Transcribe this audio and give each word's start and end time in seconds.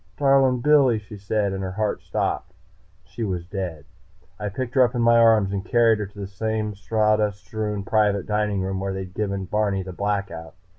"Darlin' 0.17 0.61
Billy!" 0.61 0.97
she 0.97 1.15
said, 1.15 1.53
and 1.53 1.61
her 1.61 1.73
heart 1.73 2.01
stopped. 2.01 2.55
She 3.03 3.23
was 3.23 3.45
dead. 3.45 3.85
I 4.39 4.49
picked 4.49 4.73
her 4.73 4.81
up 4.83 4.95
in 4.95 5.01
my 5.03 5.19
arms 5.19 5.53
and 5.53 5.63
carried 5.63 5.99
her 5.99 6.07
to 6.07 6.19
the 6.21 6.25
same 6.25 6.73
sawdust 6.73 7.45
strewn 7.45 7.83
private 7.83 8.25
dining 8.25 8.61
room 8.61 8.79
where 8.79 8.97
I'd 8.97 9.13
given 9.13 9.45
Barney 9.45 9.83
the 9.83 9.93
Blackout. 9.93 10.55